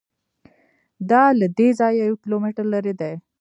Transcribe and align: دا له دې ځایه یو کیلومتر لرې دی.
دا 1.09 1.23
له 1.39 1.47
دې 1.57 1.69
ځایه 1.79 2.03
یو 2.09 2.15
کیلومتر 2.23 2.65
لرې 2.73 2.93
دی. 3.01 3.13